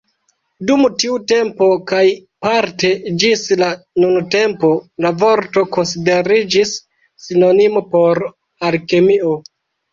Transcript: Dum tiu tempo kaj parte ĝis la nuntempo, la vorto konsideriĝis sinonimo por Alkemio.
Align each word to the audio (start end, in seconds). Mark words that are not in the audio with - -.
Dum 0.69 0.85
tiu 1.01 1.17
tempo 1.31 1.67
kaj 1.91 1.99
parte 2.45 2.91
ĝis 3.25 3.45
la 3.63 3.69
nuntempo, 4.05 4.73
la 5.07 5.13
vorto 5.21 5.67
konsideriĝis 5.79 6.75
sinonimo 7.29 7.89
por 7.95 8.27
Alkemio. 8.73 9.41